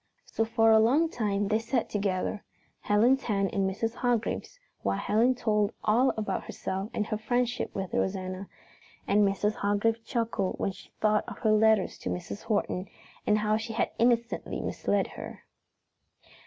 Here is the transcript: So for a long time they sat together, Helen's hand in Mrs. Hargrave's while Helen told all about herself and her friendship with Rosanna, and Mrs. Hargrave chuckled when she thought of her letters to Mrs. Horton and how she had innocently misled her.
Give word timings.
So 0.25 0.45
for 0.45 0.71
a 0.71 0.79
long 0.79 1.09
time 1.09 1.47
they 1.49 1.59
sat 1.59 1.87
together, 1.87 2.43
Helen's 2.79 3.21
hand 3.21 3.51
in 3.51 3.67
Mrs. 3.67 3.93
Hargrave's 3.93 4.59
while 4.81 4.97
Helen 4.97 5.35
told 5.35 5.73
all 5.83 6.09
about 6.17 6.45
herself 6.45 6.89
and 6.91 7.05
her 7.05 7.19
friendship 7.19 7.75
with 7.75 7.93
Rosanna, 7.93 8.49
and 9.07 9.21
Mrs. 9.23 9.57
Hargrave 9.57 10.03
chuckled 10.03 10.55
when 10.57 10.71
she 10.71 10.89
thought 11.01 11.25
of 11.29 11.37
her 11.37 11.51
letters 11.51 11.99
to 11.99 12.09
Mrs. 12.09 12.41
Horton 12.45 12.87
and 13.27 13.37
how 13.37 13.57
she 13.57 13.73
had 13.73 13.91
innocently 13.99 14.59
misled 14.59 15.05
her. 15.05 15.43